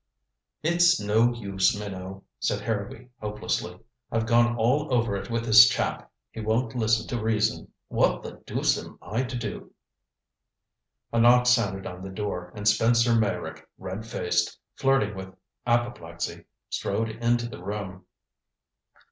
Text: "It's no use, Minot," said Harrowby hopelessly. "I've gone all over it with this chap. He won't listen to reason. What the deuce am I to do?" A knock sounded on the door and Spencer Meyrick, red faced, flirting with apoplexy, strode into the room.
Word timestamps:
"It's 0.63 0.99
no 0.99 1.31
use, 1.31 1.77
Minot," 1.79 2.23
said 2.39 2.59
Harrowby 2.61 3.11
hopelessly. 3.21 3.77
"I've 4.11 4.25
gone 4.25 4.55
all 4.55 4.91
over 4.91 5.15
it 5.15 5.29
with 5.29 5.45
this 5.45 5.69
chap. 5.69 6.11
He 6.31 6.39
won't 6.39 6.73
listen 6.75 7.07
to 7.07 7.23
reason. 7.23 7.71
What 7.87 8.23
the 8.23 8.41
deuce 8.47 8.83
am 8.83 8.97
I 8.99 9.21
to 9.21 9.37
do?" 9.37 9.75
A 11.13 11.19
knock 11.19 11.45
sounded 11.45 11.85
on 11.85 12.01
the 12.01 12.09
door 12.09 12.51
and 12.55 12.67
Spencer 12.67 13.13
Meyrick, 13.13 13.69
red 13.77 14.03
faced, 14.03 14.57
flirting 14.75 15.13
with 15.15 15.35
apoplexy, 15.67 16.45
strode 16.71 17.09
into 17.09 17.47
the 17.47 17.63
room. 17.63 18.05